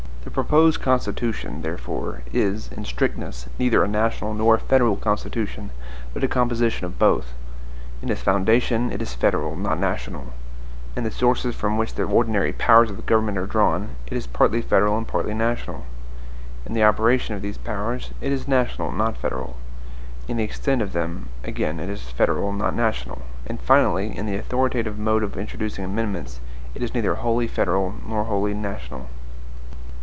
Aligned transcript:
The 0.23 0.29
proposed 0.35 0.81
Constitution, 0.81 1.61
therefore, 1.63 2.21
is, 2.31 2.69
in 2.71 2.85
strictness, 2.85 3.47
neither 3.59 3.83
a 3.83 3.87
national 3.87 4.33
nor 4.35 4.55
a 4.55 4.59
federal 4.59 4.95
Constitution, 4.95 5.71
but 6.13 6.23
a 6.23 6.27
composition 6.27 6.85
of 6.85 6.99
both. 6.99 7.33
In 8.03 8.09
its 8.09 8.21
foundation 8.21 8.91
it 8.91 9.01
is 9.01 9.15
federal, 9.15 9.55
not 9.55 9.79
national; 9.79 10.27
in 10.95 11.03
the 11.03 11.11
sources 11.11 11.55
from 11.55 11.77
which 11.77 11.95
the 11.95 12.03
ordinary 12.03 12.53
powers 12.53 12.89
of 12.91 12.97
the 12.97 13.01
government 13.01 13.39
are 13.39 13.47
drawn, 13.47 13.89
it 14.07 14.13
is 14.15 14.27
partly 14.27 14.61
federal 14.61 14.95
and 14.95 15.07
partly 15.07 15.33
national; 15.33 15.85
in 16.67 16.73
the 16.73 16.83
operation 16.83 17.33
of 17.35 17.41
these 17.41 17.57
powers, 17.57 18.11
it 18.21 18.31
is 18.31 18.47
national, 18.47 18.91
not 18.91 19.17
federal; 19.17 19.57
in 20.29 20.37
the 20.37 20.43
extent 20.43 20.81
of 20.83 20.93
them, 20.93 21.27
again, 21.43 21.77
it 21.79 21.89
is 21.89 22.03
federal, 22.11 22.53
not 22.53 22.75
national; 22.75 23.23
and, 23.47 23.59
finally, 23.59 24.15
in 24.15 24.27
the 24.27 24.37
authoritative 24.37 24.97
mode 24.99 25.23
of 25.23 25.35
introducing 25.35 25.83
amendments, 25.83 26.39
it 26.75 26.83
is 26.83 26.93
neither 26.93 27.15
wholly 27.15 27.47
federal 27.47 27.95
nor 28.07 28.25
wholly 28.25 28.53
national. 28.53 29.09